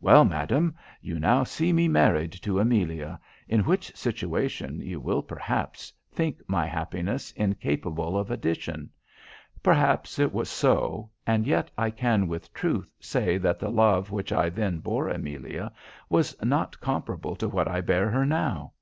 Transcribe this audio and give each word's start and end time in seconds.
"Well, 0.00 0.24
madam, 0.24 0.74
you 1.00 1.20
now 1.20 1.44
see 1.44 1.72
me 1.72 1.86
married 1.86 2.32
to 2.32 2.58
Amelia; 2.58 3.20
in 3.46 3.60
which 3.60 3.94
situation 3.96 4.80
you 4.80 4.98
will, 4.98 5.22
perhaps, 5.22 5.92
think 6.10 6.40
my 6.48 6.66
happiness 6.66 7.30
incapable 7.36 8.18
of 8.18 8.32
addition. 8.32 8.90
Perhaps 9.62 10.18
it 10.18 10.32
was 10.34 10.48
so; 10.50 11.10
and 11.24 11.46
yet 11.46 11.70
I 11.78 11.90
can 11.90 12.26
with 12.26 12.52
truth 12.52 12.90
say 12.98 13.38
that 13.38 13.60
the 13.60 13.70
love 13.70 14.10
which 14.10 14.32
I 14.32 14.48
then 14.48 14.80
bore 14.80 15.08
Amelia 15.08 15.70
was 16.08 16.34
not 16.42 16.80
comparable 16.80 17.36
to 17.36 17.46
what 17.48 17.68
I 17.68 17.80
bear 17.80 18.10
her 18.10 18.26
now." 18.26 18.72